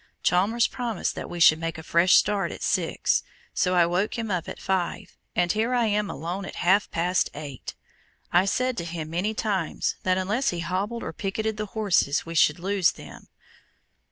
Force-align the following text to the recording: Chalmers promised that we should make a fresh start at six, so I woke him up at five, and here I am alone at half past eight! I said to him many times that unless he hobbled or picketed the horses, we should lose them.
Chalmers 0.23 0.65
promised 0.65 1.13
that 1.13 1.29
we 1.29 1.39
should 1.39 1.59
make 1.59 1.77
a 1.77 1.83
fresh 1.83 2.15
start 2.15 2.51
at 2.51 2.63
six, 2.63 3.21
so 3.53 3.75
I 3.75 3.85
woke 3.85 4.17
him 4.17 4.31
up 4.31 4.49
at 4.49 4.59
five, 4.59 5.15
and 5.35 5.51
here 5.51 5.75
I 5.75 5.85
am 5.85 6.09
alone 6.09 6.43
at 6.43 6.55
half 6.65 6.89
past 6.89 7.29
eight! 7.35 7.75
I 8.33 8.45
said 8.45 8.77
to 8.77 8.83
him 8.83 9.11
many 9.11 9.35
times 9.35 9.97
that 10.01 10.17
unless 10.17 10.49
he 10.49 10.61
hobbled 10.61 11.03
or 11.03 11.13
picketed 11.13 11.57
the 11.57 11.67
horses, 11.77 12.25
we 12.25 12.33
should 12.33 12.57
lose 12.57 12.93
them. 12.93 13.27